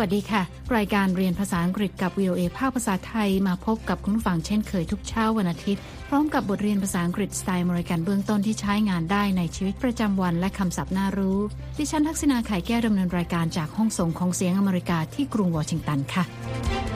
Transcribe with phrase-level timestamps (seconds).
[0.00, 0.42] วัสดีค่ะ
[0.76, 11.38] รายการเรียนภาษาอังกฤษกับ VOA ภาคภาษาไทยมาพบกับคุณผู้ฟังเช่นเคยทุกเช้าวันอาทิตย์ พร้อมกับบทเรียนภาษาอังกฤษสไตล์มริกันเบื้องต้นที่ใช้งานได้ในชีวิตประจำวันและคำศัพท์น่ารู้
[11.78, 16.89] ดิฉันทักษณาไข่แก้วดำเนินรายการจากห้องส่งของเสียงอเมริกาที่กรุงวอชิงตันค่ะ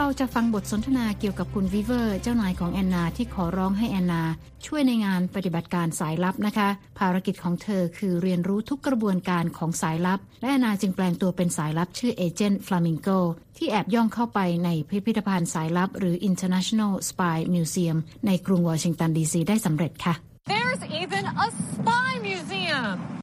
[0.00, 4.22] เราจะฟังบทสนทนาเกี่ยวกับคุณวิเวอร์ เจ้านายของแอนนาที่ขอร้องให้แอนนา
[4.66, 13.08] ช่วยในงานปฏิบัติการสายลับนะคะ ภารกิจของเธอคือเรียนรู้ทุกกระบวนการของสายลับ และแอนนาจึงแปลงตัวเป็นสายลับชื่อ Agent Flamingo
[13.56, 20.14] ที่แอบย่องเข้าไปในพิพิธภัณฑ์สายลับ หรือ International Spy Museum ในกรุงวอชิงตันดีซีได้สำเร็จค่ะ
[20.52, 23.17] There's even a spy museum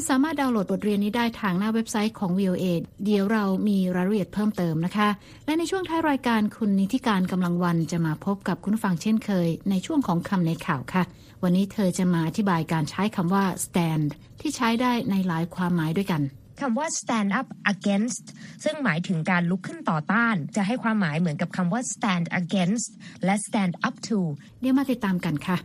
[0.00, 2.64] คุณสามารถดาวน์โหลดบทเรียนนี้ได้ทางหน้าเว็บไซต์ของ VOA
[3.04, 5.08] เดี๋ยวเรามีรายละเอียดเพิ่มเติมนะคะ
[5.46, 11.02] และในช่วงท้ายรายการคุณนิธิกาญจน์ กำลังวรรณจะมาพบกับคุณฟังเช่นเคย ในช่วงของคำในข่าวค่ะ
[11.42, 14.08] วันนี้เธอจะมาอธิบายการใช้คำว่า stand
[14.40, 16.22] ที่ใช้ได้ในหลายความหมายด้วยกัน
[16.60, 18.24] คำว่า stand up against
[18.64, 22.88] ซึ่งหมายถึงการลุกขึ้นต่อต้าน จะให้ความหมายเหมือนกับคำว่า stand against
[23.24, 24.18] และ stand up to
[24.60, 25.58] เดี๋ยวมาติดตามกันค่ะ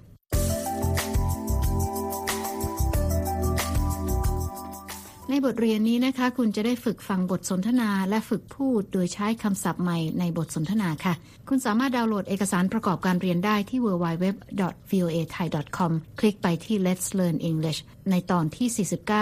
[5.46, 11.14] บทเรียนนี้นะคะ คุณจะได้ฝึกฟังบทสนทนา และฝึกพูดโดยใช้คำศัพท์ใหม่ในบทสนทนาค่ะ
[11.50, 17.80] คุณสามารถดาวน์โหลดเอกสารประกอบการเรียนได้ที่ www.voathai.com คลิกไปที่ Let's Learn English
[18.12, 18.68] ในตอนที่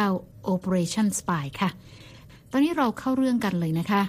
[0.03, 1.70] 49 Operation Spy ค่ะ
[2.52, 4.02] ตอนนี้เราเข้าเรื่องกันเลยนะคะ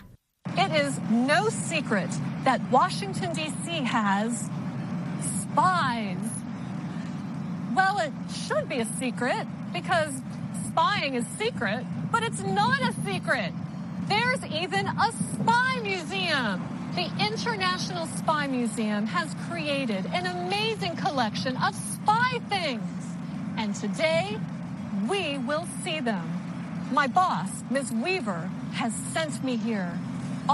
[0.65, 0.93] It is
[1.35, 2.13] no secret
[2.47, 3.67] that Washington D.C.
[3.97, 4.31] has
[5.35, 6.25] spies.
[7.79, 8.13] Well, it
[8.45, 10.13] should be a secret because
[10.69, 11.83] spying is secret,
[12.14, 13.52] but it's not a secret.
[14.08, 16.56] There's even a spy museum.
[16.96, 22.90] The International Spy Museum has created an amazing collection of spy things.
[23.58, 24.38] And today,
[25.08, 26.26] we will see them.
[26.92, 27.92] My boss, Ms.
[27.92, 29.92] Weaver, has sent me here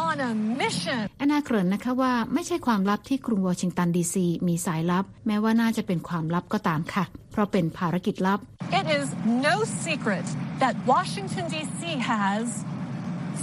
[0.09, 8.39] on a mission แอนนาเกริ่นนะคะว่าไม่ใช่ความลับที่กรุงวอชิงตันดีซีมีสายลับ แม้ว่าน่าจะเป็นความลับก็ตามค่ะ เพราะเป็นภารกิจลับ
[8.79, 9.07] It is
[9.47, 10.28] no secret
[10.59, 11.81] that Washington D.C.
[12.11, 12.63] has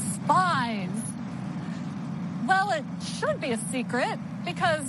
[0.07, 0.97] spies.
[2.51, 2.85] Well, it
[3.17, 4.85] should be a secret because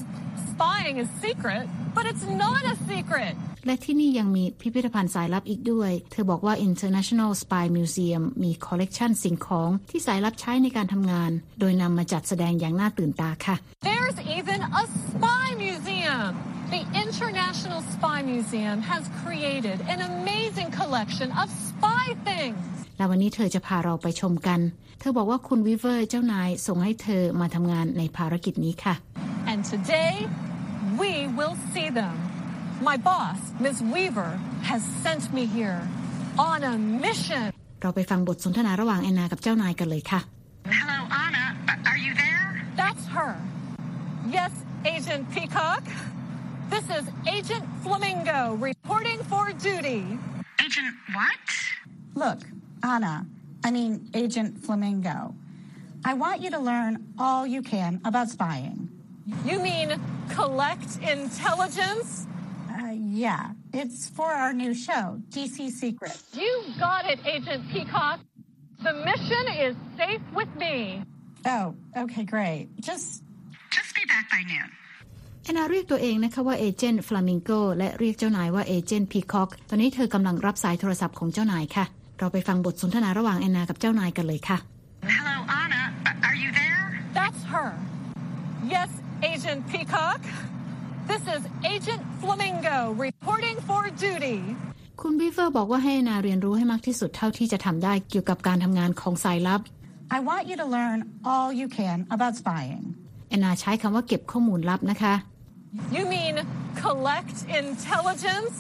[0.52, 3.36] spying is secret, but it's not a secret.
[3.68, 13.56] และที่นี่ยังมีพิพิธภัณฑ์สายลับอีกด้วย เธอบอกว่า International Spy Museum มีคอลเลกชันสิ่งของที่สายลับใช้ในการทำงาน โดยนำมาจัดแสดงอย่างน่าตื่นตาค่ะ
[13.90, 16.30] There's even a spy museum
[16.76, 21.48] The International Spy Museum has created an amazing collection of
[21.78, 22.64] spy things
[22.98, 24.60] และวันนี้เธอจะพาเราไปชมกัน
[25.00, 28.96] เธอบอกว่าคุณวิเวอร์เจ้านายส่งให้เธอมาทำงานในภารกิจนี้ค่ะ
[29.52, 30.14] And today
[31.02, 32.16] we will see them
[32.82, 33.82] My boss, Ms.
[33.82, 35.82] Weaver, has sent me here
[36.38, 37.46] on a mission.
[37.82, 40.20] เราไปฟังบทสนทนาระหว่างแอนนากับเจ้านายกันเลยค่ะ
[40.80, 41.46] Hello, Anna.
[41.90, 42.48] Are you there?
[42.82, 43.32] That's her.
[44.38, 44.52] Yes,
[44.94, 45.84] Agent Peacock.
[46.74, 50.02] This is Agent Flamingo reporting for duty.
[50.69, 51.39] Agent what?
[52.15, 52.41] Look,
[52.83, 53.25] Anna,
[53.65, 55.35] I mean Agent Flamingo.
[56.05, 58.91] I want you to learn all you can about spying.
[59.47, 59.99] You mean
[60.29, 62.27] collect intelligence?
[62.71, 66.21] Uh, yeah, it's for our new show, DC Secret.
[66.35, 68.21] You got it, Agent Peacock.
[68.83, 71.03] The mission is safe with me.
[71.47, 72.69] Oh, okay, great.
[72.83, 73.23] Just
[73.71, 74.71] just be back by noon.
[75.49, 81.85] แอนนาเรียกตัวเองนะคะว่าเอเจนต์ฟลามิงโกและเรียกเจ้านายว่าเอเจนต์พีคอกตอนนี้เธอกำลังรับสายโทรศัพท์ของเจ้านายค่ะ
[82.19, 84.59] เราไปฟังบทสนทนาระหว่างแอนนากับเจ้านายกันเลยค่ะ
[85.17, 85.83] Hello Anna
[86.29, 86.87] are you there
[87.19, 87.69] That's her
[88.75, 88.91] Yes
[89.31, 90.21] Agent Peacock
[91.11, 91.43] This is
[91.75, 94.39] Agent Flamingo reporting for duty.
[95.01, 99.61] คุณบีเฟอร์บอกว่าให้นาเรียนรู้ให้มากที่สุดเท่าที่จะทำได้เกี่ยวกับการทำงานของสายลับ
[100.17, 100.99] I want you to learn
[101.31, 102.83] all you can about spying.
[103.29, 105.15] แอนนาใช้คำว่าเก็บข้อมูลลับนะคะ
[105.96, 106.36] You mean
[106.84, 108.56] collect intelligence?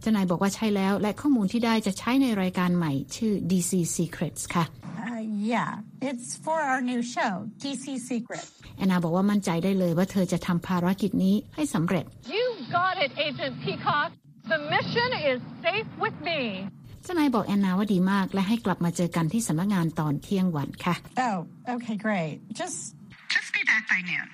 [0.00, 4.64] เจ้านายบอกว่าใช่แล้วและข้อมูลที่ได้จะใช้ในรายการใหม่ชื่อ DC Secrets ค่ะ
[5.54, 5.72] Yeah,
[6.10, 8.44] it's for our new show, DC Secret.
[8.76, 12.04] แอนนาบอกว่ามั่นใจได้เลยว่าเธอจะทำภารกิจนี้ให้สำเร็จ
[12.36, 12.46] You
[12.78, 14.08] got it, Agent Peacock.
[14.52, 16.40] The mission is safe with me.
[17.02, 20.94] เจ้านายบอกแอนนาว่าดีมากและให้กลับมาเจอกันที่สำนักงานตอนเที่ยงวันค่ะ
[21.26, 21.36] Oh,
[21.74, 22.34] okay, great.
[22.60, 22.78] Just
[23.34, 24.26] just be back by noon.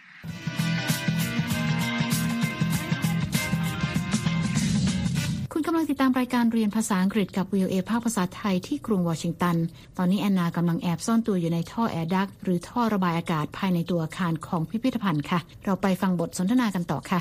[5.62, 9.58] คุณกำลังติดตามรายการเรียนภาษาอังกฤษกับ VOA ภาคภาษาไทยที่กรุงวอชิงตัน
[9.98, 17.20] ตอนนี้แอนนากำลังแอบซ่อนตัวอยู่ในท่อแอร์ดักหรือท่อระบายอากาศภายในตัวอาคารของพิพิธภัณฑ์ค่ะ เราไปฟังบทสนทนากันต่อค่ะ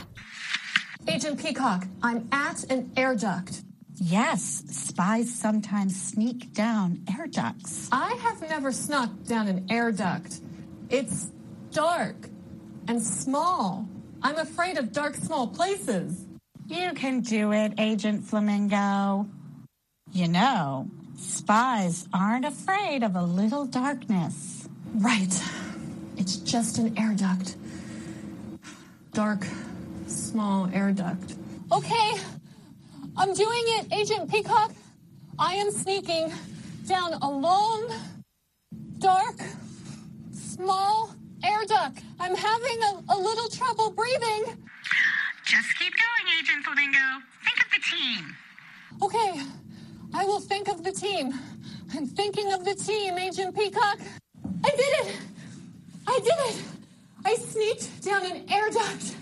[1.15, 3.53] Agent Peacock I'm at an air duct
[4.19, 4.41] Yes,
[4.87, 7.73] spies sometimes sneak down air ducts.
[8.09, 10.31] I have never snuck down an air duct.
[10.99, 11.19] It's
[11.85, 12.19] dark
[12.89, 13.63] and small.
[14.27, 16.11] I'm afraid of dark, small places.
[16.71, 19.27] You can do it, Agent Flamingo.
[20.13, 20.89] You know,
[21.19, 24.69] spies aren't afraid of a little darkness.
[24.95, 25.35] Right.
[26.17, 27.57] It's just an air duct.
[29.13, 29.45] Dark,
[30.07, 31.35] small air duct.
[31.73, 32.13] Okay,
[33.17, 34.73] I'm doing it, Agent Peacock.
[35.41, 36.33] I am sneaking
[36.87, 37.93] down a long,
[38.99, 39.41] dark,
[40.33, 41.99] small air duct.
[42.21, 44.57] I'm having a, a little trouble breathing.
[45.50, 47.06] Just keep going, Agent Flamingo.
[47.46, 48.22] Think of the team.
[49.06, 49.32] Okay,
[50.14, 51.26] I will think of the team.
[51.94, 54.00] I'm thinking of the team, Agent Peacock.
[54.64, 55.10] I did it!
[56.08, 56.58] I did it!
[57.26, 59.16] I sneaked down an air duct.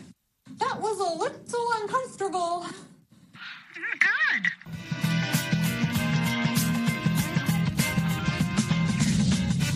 [0.59, 2.65] That was a little uncomfortable.
[4.05, 4.43] Good.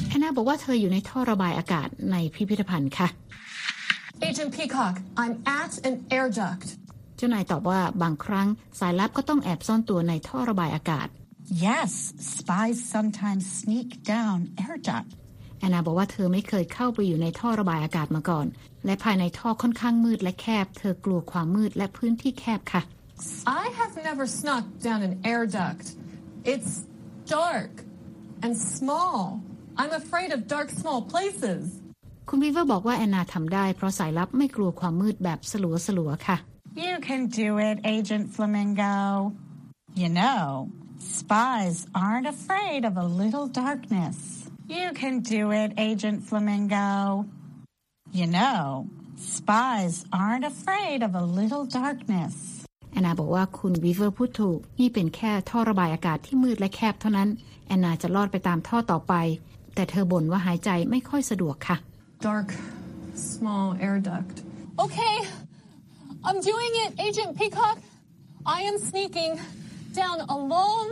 [0.09, 3.07] แอนนาบอกว่าเธออยู่ในท่อระบายอากาศในพิพิธภัณฑ์ค่ะ
[4.28, 6.66] Agent Peacock, I'm at an air duct.
[7.16, 8.48] เจ้านายตอบว่าบางครั้ง
[8.78, 11.08] สายลับก็ต้องแอบซ่อนตัวในท่อระบายอากาศ
[11.68, 11.90] Yes,
[12.34, 15.08] spies sometimes sneak down air duct.
[15.58, 18.46] แอนนาบอกว่าเธอไม่เคยเข้าไปอยู่ในท่อระบายอากาศมาก่อน
[18.86, 22.82] และภายในท่อค่อนข้างมืดและแคบ เธอกลัวความมืดและพื้นที่แคบค่ะ
[23.62, 25.84] I have never snuck down an air duct.
[26.52, 26.72] It's
[27.38, 27.72] dark
[28.44, 29.16] and small.
[29.80, 31.64] I'm afraid of dark, small places.
[32.28, 36.36] คุณวีเวอร์บอกว่าแอนนาทำได้ เพราะสายลับไม่กลัวความมืดแบบสลัวสลัวๆค่ะ
[36.86, 38.94] You can do it, Agent Flamingo.
[40.02, 40.42] You know,
[41.16, 44.16] spies aren't afraid of a little darkness.
[44.76, 46.88] You can do it, Agent Flamingo.
[48.18, 48.60] You know,
[49.36, 52.34] spies aren't afraid of a little darkness.
[52.92, 57.28] แอนนาบอกว่าคุณวีเวอร์พูดถูก นี่เป็นแค่ท่อระบายอากาศที่มืดและแคบเท่านั้น
[57.66, 59.14] แอนนาจะลอดไปตามท่อต่อไป
[59.74, 61.76] แต่เธอบ่นว่าหายใจไม่ค่อยสะดวกค่ะ
[62.30, 62.54] Dark,
[63.16, 64.42] small air duct.
[64.78, 65.16] Okay,
[66.22, 67.78] I'm doing it, Agent Peacock.
[68.46, 69.40] I am sneaking
[69.92, 70.86] down a long,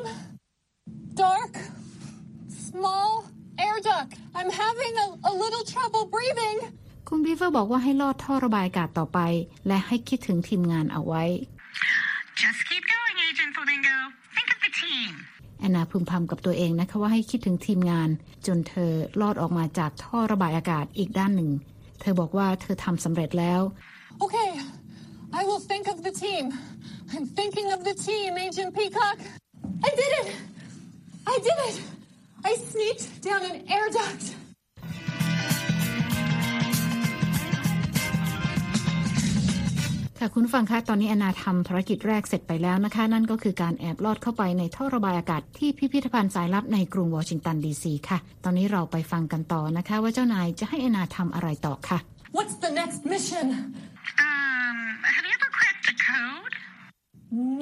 [1.14, 1.54] dark,
[2.48, 3.24] small
[3.60, 4.12] air duct.
[4.34, 6.58] I'm having a, a little trouble breathing.
[7.08, 9.18] คุณวีเวอร์บอกว่าให้ลอดท่อระบายอากาศต่อไป
[9.66, 11.24] และให้คิดถึงทีมงานเอาไว้
[12.42, 13.96] Just keep going, Agent Flamingo.
[14.36, 15.10] Think of the team.
[15.60, 18.08] แอนนาพึมพำกับตัวเองนะคะว่าให้คิดถึงทีมงาน
[18.46, 21.50] จนเธอลอดออกมาจากท่อระบายอากาศอีกด้านหนึ่ง
[22.00, 23.60] เธอบอกว่าเธอทำสำเร็จแล้ว
[24.24, 24.50] Okay,
[25.40, 26.44] I will think of the team.
[27.12, 29.18] I'm thinking of the team, Agent Peacock.
[29.88, 30.28] I did it!
[31.34, 31.76] I did it!
[32.48, 34.24] I sneaked down an air duct.
[40.22, 51.98] ค่ะคุณผู้ฟังคะตอนนี้แอนนาทำภารกิจแรกเสร็จไปแล้วนะคะ นั่นก็คือการแอบลอดเข้าไปในท่อระบายอากาศที่พิพิธภัณฑ์สายลับในกรุงวอชิงตันดีซีค่ะ ตอนนี้เราไปฟังกันต่อนะคะ ว่าเจ้านายจะให้แอนนาทำอะไรต่อค่ะ
[52.36, 53.46] What's the next mission?
[54.26, 54.76] Um,
[55.14, 56.54] have you ever cracked a code?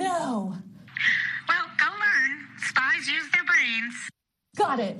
[0.08, 0.20] No.
[1.50, 2.32] Well, go learn.
[2.70, 3.94] Spies use their brains.
[4.64, 4.96] Got it.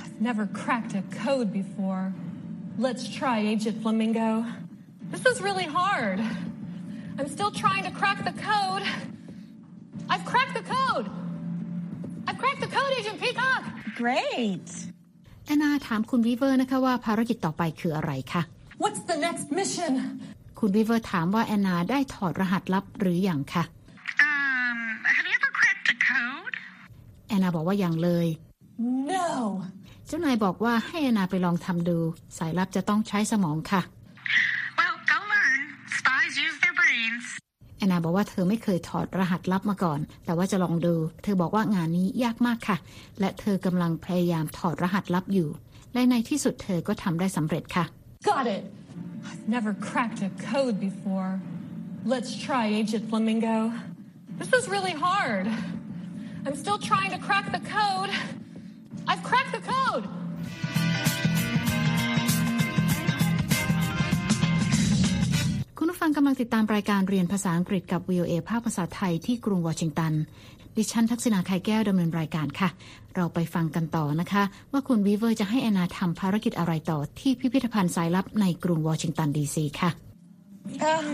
[0.00, 2.04] I've never cracked a code before.
[2.86, 4.30] Let's try, Agent Flamingo.
[5.12, 6.20] This is really hard.
[7.18, 8.84] I'm still trying to crack the code.
[10.12, 11.06] I've cracked the code.
[12.28, 13.62] I've cracked the code, Agent Peacock.
[14.02, 14.68] Great.
[15.46, 18.42] แอนนาถามคุณวีเวอร์นะคะว่าภารกิจต่อไปคืออะไรคะ
[18.82, 19.92] What's the next mission?
[20.58, 23.64] คุณวีเวอร์ถามว่าแอนนาได้ถอดรหัสลับหรืออยังคะ
[24.28, 24.78] Um,
[25.16, 26.54] have you ever cracked a code?
[27.28, 28.26] แอนนาบอกว่ายังเลย
[29.10, 29.26] No.
[30.06, 31.98] เจ้านายบอกว่าให้แอนนาไปลองทำดู
[32.38, 33.82] สายลับจะต้องใช้สมองค่ะ
[34.78, 35.60] Well, go learn.
[35.98, 37.26] Spies use their brains.
[37.78, 42.76] แอนนาบอกว่าเธอไม่เคยถอดรหัสลับมาก่อน แต่ว่าจะลองดู เธอบอกว่างานนี้ยากมากค่ะ
[43.20, 45.48] และเธอกำลังพยายามถอดรหัสลับอยู่
[45.94, 47.84] และในที่สุดเธอก็ทำได้สำเร็จค่ะ
[48.30, 48.64] Got it.
[49.28, 51.30] I've never cracked a code before.
[52.12, 53.56] Let's try, Agent Flamingo.
[54.40, 55.46] This is really hard.
[56.46, 58.10] I'm still trying to crack the code.
[59.10, 60.04] I've cracked the code.
[66.08, 70.12] งกำลังติดตามรายการเรียนภาษาอังกฤษกับ VOA ภาคภาษาไทยที่กรุงวอชิงตัน
[70.76, 72.68] ดิฉันทักษิณา ข่ายแก้วดำเนินรายการค่ะ
[73.14, 79.92] เราไปฟังกันต่อนะคะ ว่าคุณวีเวอร์จะให้แอนนาทำภารกิจอะไรต่อที่พิพิธภัณฑ์สายลับในกรุงวอชิงตันดีซีค่ะ
[80.92, 81.06] Um,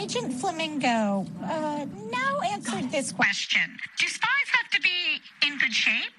[0.00, 1.86] Agent Flamingo, uh,
[2.18, 3.66] now answer this Question.
[4.00, 4.98] Do spies have to be
[5.46, 6.16] in good shape?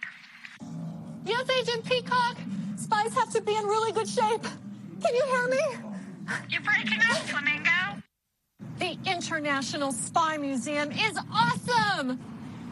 [1.26, 2.36] Yes, Agent Peacock.
[2.78, 4.46] Spies have to be in really good shape.
[5.04, 5.64] Can you hear me?
[6.50, 7.81] You're breaking up, Flamingo.
[8.79, 12.19] The International Spy Museum is awesome.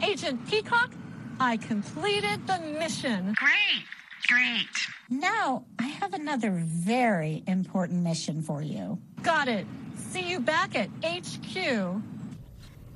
[0.01, 0.91] Agent Peacock,
[1.39, 3.33] I completed the mission.
[3.45, 3.83] Great,
[4.27, 4.75] great.
[5.09, 8.97] Now, I have another very important mission for you.
[9.23, 9.65] Got it.
[10.11, 11.55] See you back at HQ.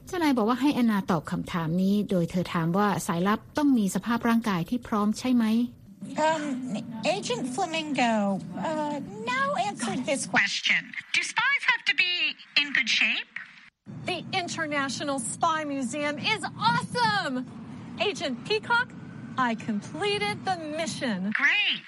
[0.07, 5.45] เจ้านายบอกว่าให้แอนนาตอบคำถามนี้ โดยเธอถามว่าสายลับต้องมีสภาพร่างกายที่พร้อมใช่ไหม
[6.27, 8.99] Um, Agent Flamingo, uh,
[9.35, 10.75] now answer this question.
[10.75, 10.81] Question
[11.15, 11.52] Do spies have to be
[12.63, 13.27] in good shape?
[14.05, 17.35] The International Spy Museum is awesome!
[18.07, 18.87] Agent Peacock,
[19.37, 21.31] I completed the mission.
[21.43, 21.81] Great,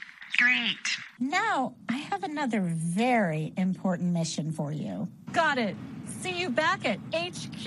[0.43, 0.85] great.
[1.19, 2.61] Now, I have another
[3.03, 5.07] very important mission for you.
[5.31, 5.75] Got it.
[6.21, 7.65] See you back at HQ.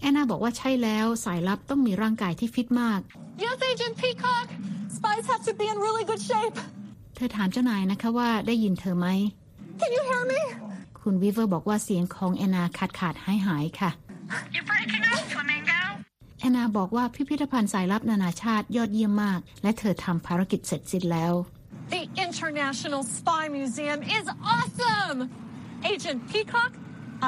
[0.00, 3.00] แอนนาบอกว่าใช่แล้วสายลับต้องมีร่างกายที่ฟิตมาก
[3.44, 4.48] Yes, Agent Peacock.
[4.96, 6.56] Spies have to be in really good shape.
[7.14, 9.08] เธอถามเจ้านายนะคะว่าได้ยินเธอไหม
[9.80, 10.40] Can you hear me?
[11.09, 13.91] คุณวิเวอร์บอกว่าเสียงของแอนนาขาดขาดหายหายค่ะ
[14.53, 15.79] You're breaking up, Flamingo.
[16.39, 21.33] แอนนาบอกว่าพิพิธภัณฑ์สายลับนานาชาติยอดเยี่ยมมาก และเธอทำภารกิจเสร็จสิ้นแล้ว
[21.93, 25.19] The International Spy Museum is awesome!
[25.91, 26.71] Agent Peacock,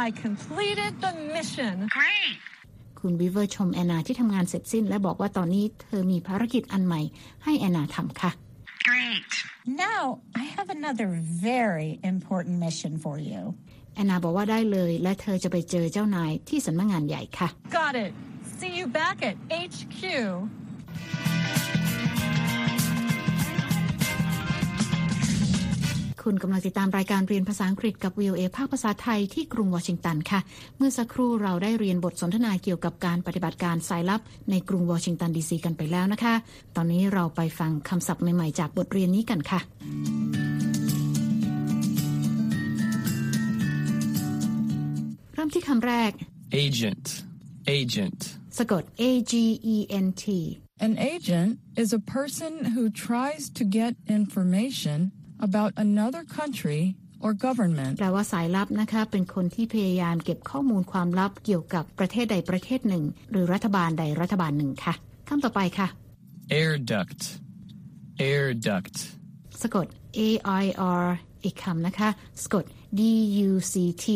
[0.06, 1.76] I completed the mission.
[1.98, 2.36] Great.
[3.00, 7.02] คุณวิเวอร์ชมแอนนาที่ทำงานเสร็จสิ้น และบอกว่าตอนนี้เธอมีภารกิจอันใหม่
[7.44, 8.32] ให้แอนนาทำค่ะ
[8.90, 9.32] Great.
[9.88, 10.02] Now,
[10.42, 11.08] I have another
[11.50, 13.42] very important mission for you.
[13.96, 17.48] แอนนาบอกว่าได้เลย และเธอจะไปเจอเจ้านายที่สำนักงานใหญ่ค่ะ
[17.80, 18.12] Got it.
[18.58, 19.36] See you back at
[19.72, 20.02] HQ.
[26.24, 30.40] คุณกำลังติดตามรายการเรียนภาษาอังกฤษกับ VOA ภาคภาษาไทยที่กรุงวอชิงตันค่ะ
[30.78, 36.34] เมื่อสักครู่เราได้เรียนบทสนทนาเกี่ยวกับการปฏิบัติการสายลับในกรุงวอชิงตันดีซีกันไปแล้วนะคะ
[36.76, 39.60] ตอนนี้เราไปฟังคำศัพท์ใหม่ ๆ จากบทเรียนนี้กันค่ะ
[45.54, 46.12] ที่คำแรก
[46.66, 47.06] Agent.
[47.80, 48.22] Agent.
[48.58, 49.34] สะกด A G
[49.74, 50.26] E N T
[50.86, 51.52] An agent
[51.82, 55.00] is a person who tries to get information
[55.48, 56.82] about another country
[57.24, 57.94] or government.
[58.00, 64.94] แปลว่าสายลับนะคะเป็นคนที่พยายามเก็บข้อมูลความลับเกี่ยวกับประเทศใดประเทศหนึ่ง หรือรัฐบาลใดรัฐบาลหนึ่งค่ะ
[65.30, 65.88] คำต่อไปค่ะ
[66.60, 67.22] Air duct.
[68.30, 68.96] Air duct.
[69.62, 69.88] สะกด
[70.20, 70.22] A
[70.64, 70.66] I
[71.04, 71.06] R
[71.44, 72.10] อีกคำนะคะ
[72.44, 72.64] สะกด
[72.99, 73.01] D
[73.49, 74.07] U C T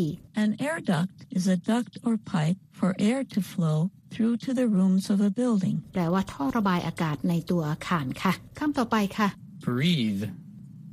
[0.43, 3.79] An air duct is a duct or pipe for air to flow
[4.13, 5.77] through to the rooms of a building.
[5.93, 9.29] แปลว่าท่อระบายอากาศในตัวอาคารค่ะคำต่อไปค่ะ
[9.67, 10.25] Breathe.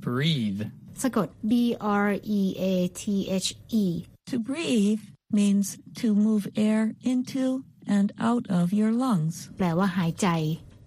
[0.05, 0.61] Breathe.
[1.01, 1.53] สะกด B
[2.05, 2.07] R
[2.39, 2.63] E A
[3.01, 3.03] T
[3.45, 3.49] H
[3.83, 3.85] E
[4.31, 5.03] To breathe
[5.37, 5.67] means
[5.99, 6.81] to move air
[7.11, 7.45] into
[7.95, 9.35] and out of your lungs.
[9.57, 10.27] แปลว่าหายใจ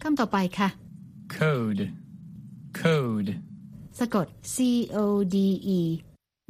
[0.02, 0.68] คำต่อไปค่ะ
[1.38, 1.82] Code.
[2.82, 3.30] Code.
[3.98, 4.56] สะกด C
[4.96, 4.98] O
[5.34, 5.36] D
[5.78, 5.80] E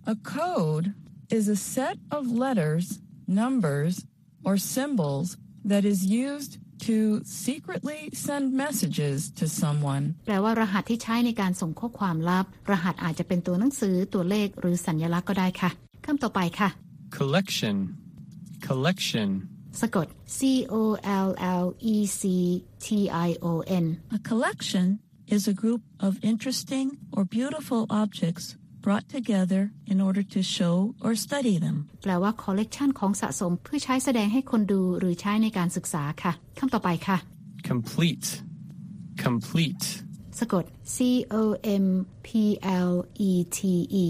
[0.06, 0.86] A code
[1.30, 3.94] is a set of letters, numbers,
[4.46, 10.04] or symbols that is used to secretly send messages to someone.
[10.26, 15.70] แปลว่ารหัสที่ใช้ในการส่งข้อความลับ รหัสอาจจะเป็นตัวหนังสือตัวเลขหรือสัญลักษณ์ก็ได้ค่ะ
[16.04, 16.68] คำต่อไปค่ะ
[17.18, 17.76] Collection.
[18.68, 19.28] Collection.
[19.80, 20.06] สะกด
[20.36, 20.38] C
[20.72, 20.76] O
[21.26, 21.28] L
[21.62, 22.22] L E C
[22.84, 22.86] T
[23.26, 23.52] I O
[23.84, 24.86] N A collection
[25.34, 28.46] is a group of interesting or beautiful objects
[28.84, 31.76] brought together in order to show or study them.
[32.02, 37.18] แปลว่า collection ของสะสมเพื่อใช้แสดงให้คนดูหรือใช้ในการศึกษาค่ะคำต่อไปค่ะ
[37.70, 38.28] Complete.
[39.26, 39.86] Complete.
[40.38, 40.96] สะกด C
[41.40, 41.42] O
[41.84, 41.86] M
[42.26, 42.28] P
[42.90, 42.92] L
[43.30, 43.58] E T
[44.04, 44.06] E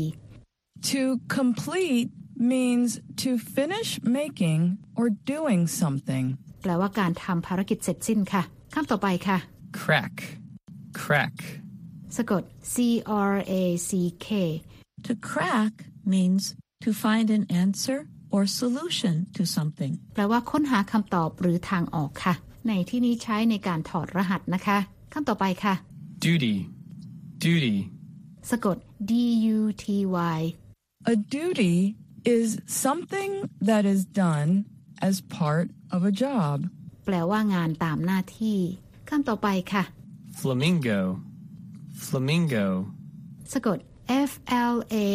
[0.92, 1.02] To
[1.38, 2.10] complete
[2.52, 2.90] means
[3.22, 4.60] to finish making
[4.98, 6.26] or doing something.
[6.62, 8.42] แปลว่าการทำภารกิจเสร็จสิ้นค่ะ
[8.74, 9.38] คำต่อไปค่ะ
[9.80, 10.14] Crack.
[11.00, 11.36] Crack.
[12.17, 12.43] สะกด
[12.73, 12.75] C
[13.31, 13.53] R A
[13.89, 13.91] C
[14.25, 14.27] K
[15.07, 15.73] To crack
[16.13, 16.43] means
[16.83, 17.97] to find an answer
[18.33, 19.93] or solution to something.
[20.13, 22.33] แปลว่าค้นหาคำตอบหรือทางออกค่ะ
[22.67, 24.77] ในที่นี้ใช้ในการถอดรหัสนะคะ
[25.13, 25.73] คำต่อไปค่ะ
[26.25, 26.55] Duty.
[27.45, 27.75] Duty.
[28.51, 28.77] สะกด
[29.09, 29.13] D
[29.57, 29.85] U T
[30.37, 30.39] Y
[31.13, 31.75] A duty
[32.37, 32.47] is
[32.85, 33.31] something
[33.69, 34.49] that is done
[35.07, 36.55] as part of a job.
[37.05, 38.59] แปลว่างานตามหน้าที่
[39.09, 39.83] คำต่อไปค่ะ
[40.41, 40.99] Flamingo.
[42.06, 42.66] Flamingo.
[43.52, 43.78] สะกด
[44.30, 44.32] F
[44.72, 45.08] L A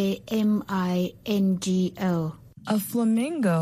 [0.49, 0.51] M
[0.93, 0.95] I
[1.43, 1.67] N G
[2.11, 2.13] O
[2.75, 3.59] A flamingo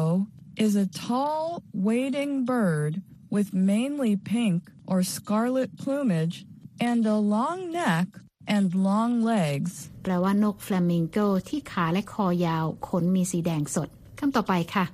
[0.65, 3.01] is a tall, wading bird
[3.35, 4.59] with mainly pink
[4.91, 6.45] or scarlet plumage
[6.79, 8.07] and a long neck
[8.55, 9.71] and long legs.
[10.03, 11.17] แปลว่านกฟลามิงโก
[11.49, 14.85] ที่ขาและคอยาว ขนมีสีแดงสดคำต่อไปค่ะ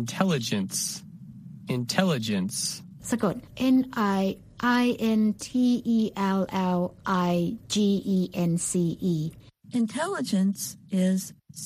[0.00, 0.76] Intelligence.
[1.78, 2.56] Intelligence.
[3.10, 3.34] สะกด
[3.76, 3.78] N
[4.18, 4.22] I
[4.82, 4.84] I
[5.20, 5.48] N T
[5.98, 6.00] E
[6.38, 6.40] L
[6.78, 6.80] L
[7.30, 7.32] I
[7.72, 7.76] G
[8.16, 8.18] E
[8.50, 8.70] N C
[9.14, 9.16] E
[9.82, 10.60] Intelligence
[11.08, 11.18] is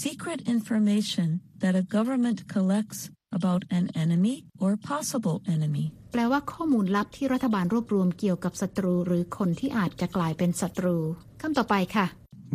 [0.05, 1.29] secret information
[1.63, 5.87] that a government collects about an enemy or possible enemy.
[6.13, 10.97] แปลว่าข้อมูลลับที่รัฐบาลรวบรวมเกี่ยวกับศัตรู หรือคนที่อาจจะกลายเป็นศัตรู
[11.41, 12.07] คำต่อไปค่ะ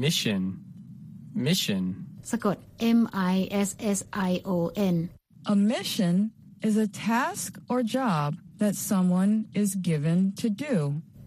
[0.05, 0.41] mission,
[1.47, 1.83] mission,
[2.31, 2.57] สะกด
[2.99, 2.99] M
[3.33, 3.35] I
[3.67, 4.51] S S I O
[4.93, 4.95] N
[5.53, 6.15] A mission
[6.67, 8.29] is a task or job
[8.61, 10.75] that someone is given to do.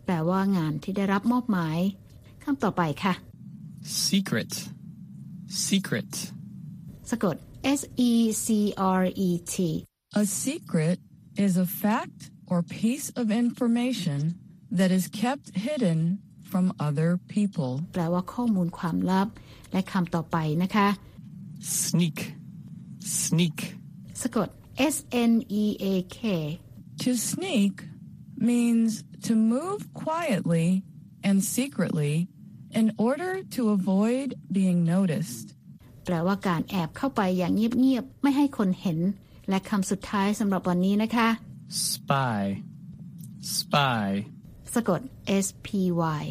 [0.07, 1.79] แปลว่างานที่ได้รับมอบหมาย
[2.45, 3.15] คำต่อไปค่ะ
[4.09, 4.53] secret,
[5.67, 6.13] secret,
[7.11, 7.37] สะกด
[7.79, 8.13] S E
[8.45, 8.47] C
[9.01, 9.55] R E T
[10.21, 10.99] A secret
[11.45, 14.21] is a fact or piece of information
[14.79, 15.99] that is kept hidden
[16.51, 17.73] from other people.
[17.95, 19.29] แปลว่าข้อมูลความลับ
[19.73, 20.89] และคำต่อไปนะคะ
[21.85, 22.19] sneak,
[23.21, 23.59] sneak,
[24.23, 24.49] สะกด
[24.95, 24.97] S
[25.31, 25.87] N E A
[26.19, 26.21] K
[27.05, 27.75] To sneak
[28.51, 30.69] means to move quietly
[31.29, 32.29] and secretly
[32.81, 34.29] in order to avoid
[34.59, 35.47] being noticed.
[36.05, 38.99] แปลว่าการแอบเข้าไปอย่างเงียบๆ ไม่ให้คนเห็น
[39.49, 41.29] และคำสุดท้ายสำหรับวันนี้นะคะ
[41.89, 42.43] spy,
[43.57, 44.07] spy,
[44.75, 45.01] สะกด
[45.45, 45.69] S P
[46.21, 46.23] Y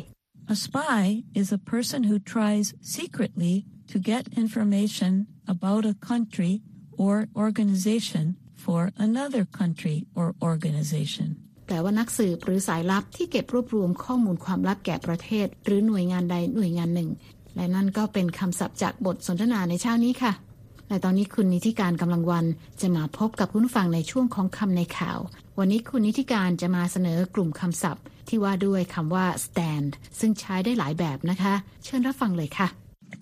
[0.54, 1.02] A spy
[1.42, 3.56] is a person who tries secretly
[3.92, 5.12] to get information
[5.54, 6.54] about a country
[7.04, 7.14] or
[7.46, 8.26] organization
[8.65, 11.29] for another country or organization.
[11.67, 17.11] แปลว่านักสืบหรือสายลับที่เก็บรวบรวมข้อมูลความลับแก่ประเทศ หรือหน่วยงานใดหน่วยงานหนึ่ง
[17.57, 20.33] และนั่นก็เป็นคำศัพท์จากบทสนทนาในเช้านี้ค่ะ
[20.89, 22.47] และตอนนี้คุณนิติการกำลังวัน
[22.81, 25.19] จะมาพบกับคุณผู้ฟังในช่วงของคำในข่าว
[25.59, 29.91] วันนี้คุณนิติการจะมาเสนอกลุ่มคำศัพท์ ที่ว่าด้วยคำว่า stand
[30.21, 31.55] ซึ่งใช้ได้หลายแบบนะคะ
[31.85, 32.69] เชิญรับฟังเลยค่ะ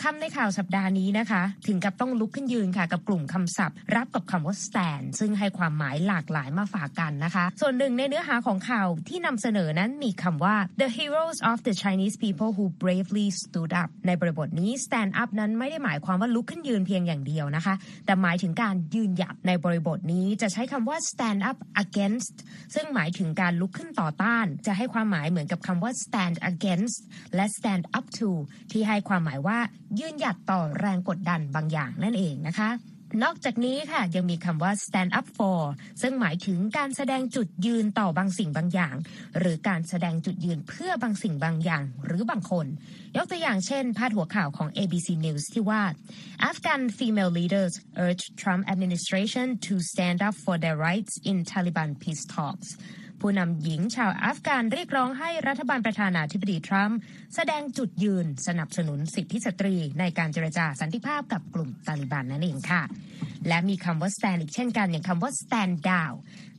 [0.02, 13.26] คำในข่าวสัปดาห์นี้นะคะ ถึงกับต้องลุกขึ้นยืนค่ะ กับกลุ่มคำศัพท์ รับกับคำว่า stand ซึ่งให้ความหมายหลากหลายมาฝากกันนะคะ ส่วนหนึ่งในเนื้อหาของข่าวที่นำเสนอนั้นมีคำว่า the heroes of the Chinese people who bravely
[13.42, 17.74] stood up ในบริบทนี้ stand up นั้นไม่ได้หมายความว่าลุกขึ้นยืนเพียงอย่างเดียวนะคะ
[18.06, 22.34] แต่หมายถึงการยืนหยัดในบริบทนี้จะใช้คำว่า stand up against
[22.74, 26.98] ซึ่งหมายถึงการลุกขึ้นต่อต้าน จะให้ความหมายเหมือนกับคำว่า stand against
[27.34, 28.30] และ stand up to
[28.72, 29.58] ที่ให้ความหมายว่า
[29.98, 32.70] ยืนหยัดต่อแรงกดดันบางอย่างนั่นเองนะคะ
[33.24, 35.60] นอกจากนี้ค่ะยังมีคำว่า stand up for
[36.02, 38.96] ซึ่งหมายถึงการแสดงจุดยืนต่อบางสิ่งบางอย่าง
[39.38, 42.66] หรือการแสดงจุดยืนเพื่อบางสิ่งบางอย่าง หรือบางคน
[43.16, 45.82] ยกตัวอย่างเช่น พาดหัวข่าวของ ABC News ที่ว่า
[46.48, 47.72] Afghan female leaders
[48.06, 52.68] urge Trump administration to stand up for their rights in Taliban peace talks
[53.22, 56.98] ผู้นำหญิงชาวอัฟกานเรียกร้องให้รัฐบาลประธานาธิบดีทรัมป์
[57.34, 62.82] แสดงจุดยืนสนับสนุนสิทธิสตรีในการเจรจาสันติภาพกับกลุ่มตาลิบันนั่นเองค่ะ
[63.48, 66.16] และมีคำว่า stand อีกเช่นกันอย่างคำว่า stand down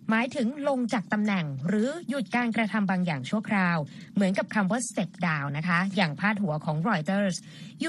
[0.10, 3.78] หมายถึงลงจากตำแหน่งหรือหยุดการกระทำบางอย่างชั่วคราว
[4.16, 7.36] เหมือนกับคำว่า step down นะคะ อย่างพาดหัวของ Reuters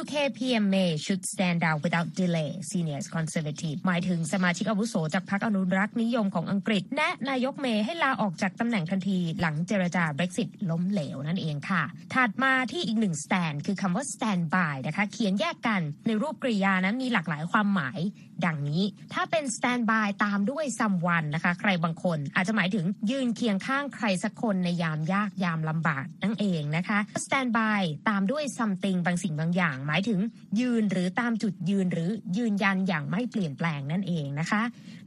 [0.01, 11.83] UK PM May should stand down without delay senior conservative หมายถึงสมาชิกอาวุโสจากพรรคอนุรักษ์นิยมของอังกฤษ แนะนายกเมย์ให้ลาออกจากตำแหน่งทันทีหลังเจรจา Brexit ล้มเหลวนั่นเองค่ะ
[12.15, 17.99] ถัดมาที่อีกหนึ่ง stand คือคำว่า stand by นะคะเขียนแยกกันในรูปกริยานั้นมีหลากหลายความหมาย
[18.47, 18.83] ดังนี้
[19.15, 30.21] ถ้าเป็น stand by ตามด้วย someone นะคะ ใครบางคนอาจจะหมายถึงยืนเคียงข้างใครสักคนในยามยากยามลำบากนั่นเองนะคะ stand by ตามด้วย something บางสิ่งบางอย่างหมายถึง
[30.61, 34.63] ยืนหรือตามจุดยืนหรือยืนยันอย่างไม่เปลี่ยนแปลงนั่นเองนะคะ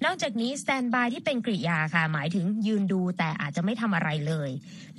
[0.06, 4.50] นอกจากนี้ stand by ที่เป็นกริยาค่ะ หมายถึงยืนดูแต่อาจจะไม่ทำอะไรเลย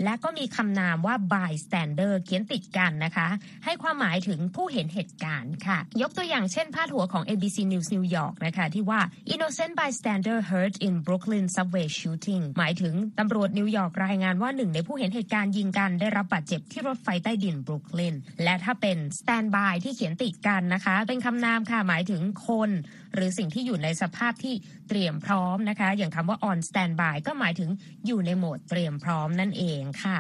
[0.05, 3.29] และก็มีคำนามว่า bystander เขียนติดกันนะคะ
[3.65, 9.01] ให้ความหมายถึงผู้เห็นเหตุการณ์ค่ะ ยกตัวอย่างเช่นพาดหัวของ ABC News New York นะคะ ที่ว่า
[9.35, 22.71] innocent bystander hurt in Brooklyn subway shooting หมายถึงตำรวจนิวยอร์กรายงานว่าหนึ่งในผู้เห็นเหตุการณ์ยิงกันได้รับบาดเจ็บที่รถไฟใต้ดินบรุกลินและถ้าเป็น stand by ที่เขียนติดกันนะคะ เป็นคำนามค่ะหมายถึงคน
[23.15, 24.55] หรือสิ่งที่อยู่ในสภาพที่
[24.89, 27.71] เตรียมพร้อมนะคะ อย่างคำว่า on standby ก็หมายถึง
[28.07, 30.19] อยู่ในโหมดเตรียมพร้อมนั่นเองค่ะ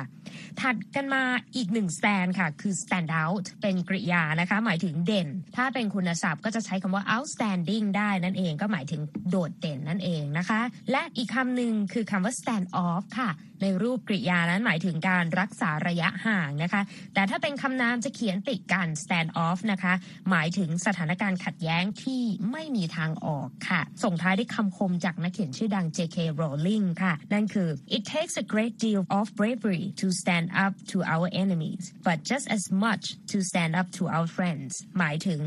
[0.60, 1.22] ถัดกันมา
[1.56, 13.30] อีกหนึ่ง stand ค่ะ คือ stand out เป็นกริยานะคะ หมายถึงเด่น ถ้าเป็นคุณศัพท์ก็จะใช้คำว่า outstanding ได้นั่นเอง ก็หมายถึงโดดเด่นนั่นเองนะคะ และอีกคำหนึ่งคือคำว่า stand off ค่ะ
[13.62, 16.82] ในรูปกริยานั้นหมายถึงการรักษาระยะห่างนะคะ
[17.14, 19.94] แต่ถ้าเป็นคำนามจะเขียนติดกัน stand off นะคะ
[20.30, 26.18] หมายถึงสถานการณ์ขัดแย้งที่ไม่มีทางออกค่ะ ส่งท้ายด้วยคำคมจากนักเขียนชื่อดัง J.K.
[26.40, 31.28] Rowling ค่ะ นั่นคือ it takes a great deal of bravery to stand up to our
[31.42, 35.40] enemies but just as much to stand up to our friends หมายถึง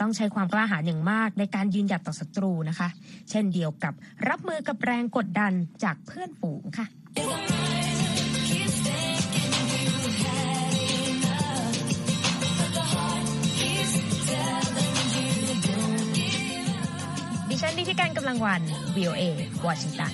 [0.00, 2.88] ต้องใช้ความกล้าหาญอย่างมากในการยืนหยัดต่อศัตรูนะคะ
[3.30, 3.94] เช่นเดียวกับ
[4.28, 5.52] รับมือกับแรงกดดัน
[5.84, 6.86] จากเพื่อนฝูงค่ะ
[17.82, 18.62] นนิติการกำลังวัน
[18.96, 19.22] VOA
[19.66, 20.12] วอชิงตัน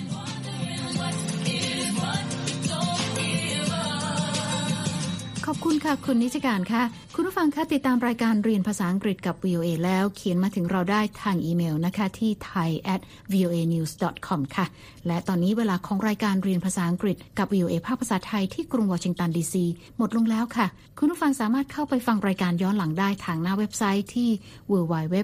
[5.45, 6.83] ขอบคุณค่ะ คุณนิจการค่ะ
[7.15, 13.01] คุณผู้ฟังคะติดตามรายการเรียนภาษาอังกฤษกับ VOA แล้วเขียนมาถึงเราได้ทางอีเมลนะคะ ที่ thai at
[13.33, 13.91] voa news
[14.27, 14.65] com ค่ะ
[15.07, 19.65] และตอนนี้เวลาของรายการเรียนภาษาอังกฤษกับ VOA ภาคภาษาไทยที่กรุงวอชิงตันดีซี
[19.97, 24.29] หมดลงแล้วค่ะ คุณผู้ฟังสามารถเข้าไปฟังรายการย้อนหลังได้ทางหน้าเว็บไซต์ที่
[24.71, 25.15] www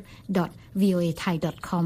[0.81, 1.36] voa thai
[1.69, 1.86] com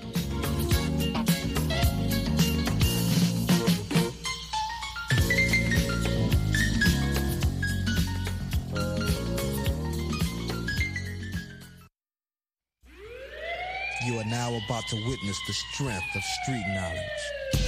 [14.65, 17.60] about to witness the strength of street knowledge.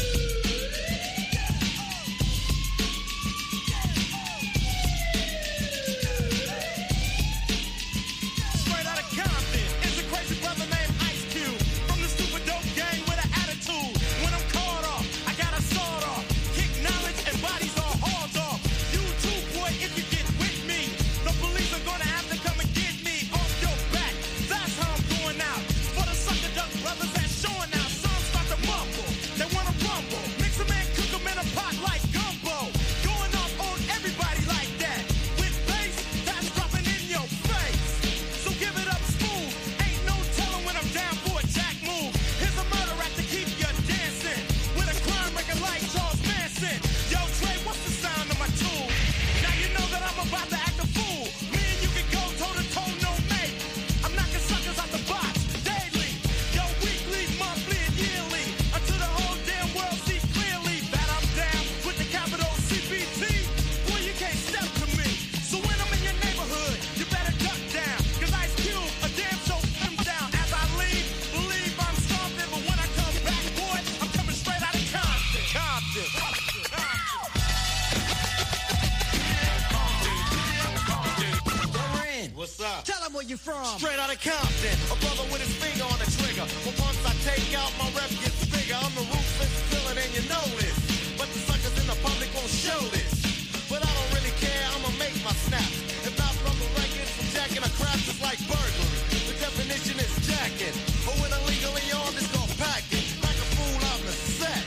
[83.24, 83.80] Where you're from.
[83.80, 86.44] Straight out of Compton, a brother with his finger on the trigger.
[86.68, 88.76] But once I take out, my rep gets bigger.
[88.76, 90.76] I'm the ruthless villain, and you know this.
[91.16, 93.24] But the suckers in the public won't show this.
[93.72, 96.04] But I don't really care, I'ma make my snaps.
[96.04, 99.00] If not from the records, from jacking a crap just like burglary.
[99.08, 100.76] The definition is jacking.
[101.08, 103.08] But when illegally on, it's called packing.
[103.24, 104.64] Like a fool out in the set.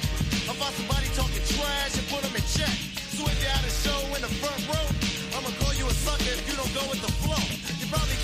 [0.49, 2.77] About somebody talking trash and put them in check.
[3.13, 4.87] So if you had a show in the front row,
[5.37, 7.45] I'ma call you a sucker if you don't go with the flow.
[7.77, 8.17] You probably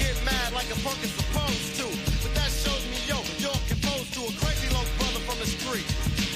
[0.82, 1.86] punk is supposed to.
[2.26, 5.86] But that shows me, yo, you're composed to a crazy little brother from the street.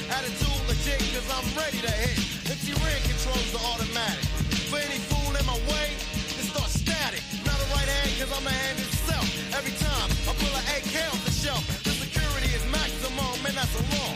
[0.06, 2.14] Attitude legit, cause I'm ready to hit.
[2.46, 4.22] MC Ren controls the automatic.
[4.70, 5.90] For any fool in my way,
[6.38, 7.22] it starts static.
[7.42, 9.26] Not a right hand, cause I'm a hand itself.
[9.50, 13.74] Every time I pull an AK off the shelf, the security is maximum, and that's
[13.74, 14.14] a law.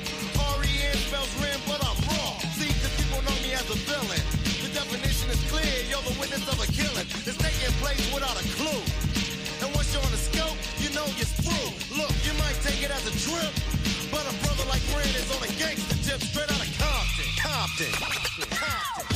[0.55, 2.39] R-E-N spells Ren, but I'm raw.
[2.55, 4.23] See, cause people know me as a villain.
[4.63, 7.09] The definition is clear, you're the witness of a killing.
[7.27, 8.80] It's taking place without a clue.
[13.19, 13.53] Trip,
[14.11, 14.83] but a brother like
[15.19, 17.31] is on a gangster tip straight out of Compton.
[17.43, 17.93] Compton.
[18.55, 19.11] Compton.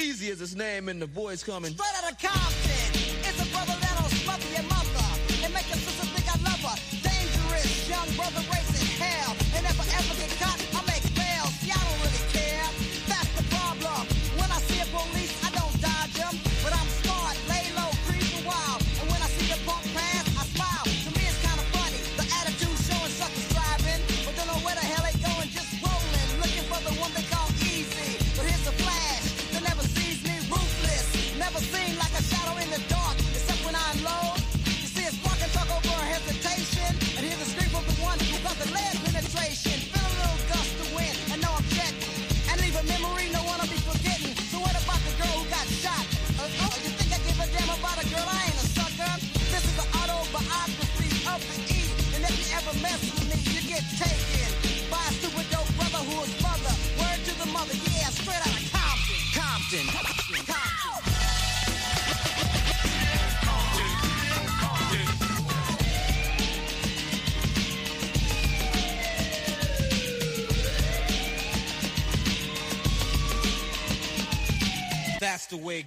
[0.00, 1.72] Easy as his name and the boys coming.
[1.72, 2.90] Straight out of Compton.
[3.26, 5.06] It's a brother that'll smother your mother
[5.42, 6.76] and make your sister think I love her.
[7.02, 8.55] Dangerous young brother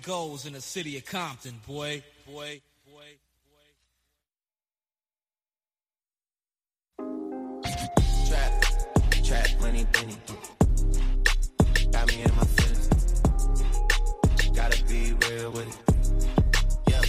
[0.10, 3.10] goes in the city of Compton, boy, boy, boy.
[8.28, 8.65] Trap,
[9.24, 10.17] trap, money, penny.
[11.91, 13.22] Got me in my feelings.
[14.56, 15.78] Gotta be real with it.
[16.89, 17.04] Yeah.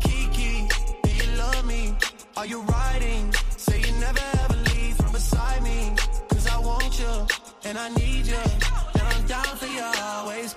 [0.00, 0.66] Kiki,
[1.04, 1.96] do you love me?
[2.38, 3.32] Are you riding?
[3.56, 5.94] Say you never ever leave from beside me.
[6.28, 7.26] Cause I want you,
[7.66, 8.42] and I need you.
[8.94, 10.54] And I'm down for you always,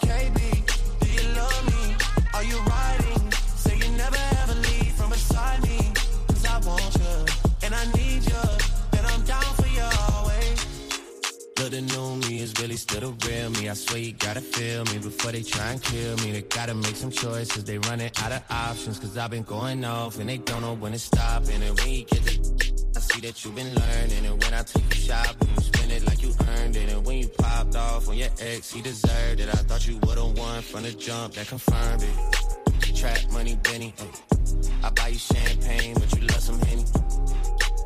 [12.77, 13.69] still the real me.
[13.69, 16.31] I swear you gotta feel me before they try and kill me.
[16.31, 17.63] They gotta make some choices.
[17.63, 18.99] They running out of options.
[18.99, 21.43] Cause I've been going off and they don't know when to stop.
[21.49, 24.25] And when you get the I see that you've been learning.
[24.25, 26.89] And when I take you shopping, you spend it like you earned it.
[26.89, 29.49] And when you popped off on your ex, he deserved it.
[29.49, 32.95] I thought you would've won from the jump that confirmed it.
[32.95, 33.93] Trap money, Benny.
[33.99, 34.85] ay.
[34.85, 36.85] I buy you champagne, but you love some Henny.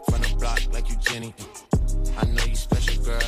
[0.10, 1.34] From the block like you Jenny.
[1.40, 1.70] Uh.
[2.22, 3.19] I know you special, girl,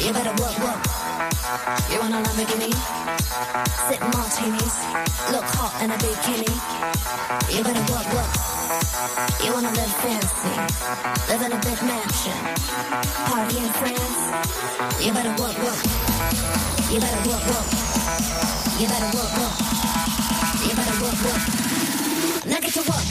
[0.00, 0.82] You better work, work.
[1.90, 2.70] You wanna Lamborghini.
[3.88, 4.74] Sip martinis.
[5.32, 6.52] Look hot in a bikini.
[7.54, 8.32] You better work, work.
[9.44, 10.54] You wanna live fancy.
[11.28, 12.38] Live in a big mansion.
[13.28, 14.22] Party in France.
[15.04, 15.80] You better work, work.
[16.90, 17.68] You better work, work.
[18.80, 19.56] You better work, work.
[20.66, 21.42] You better work, work.
[22.46, 23.06] Now get to work.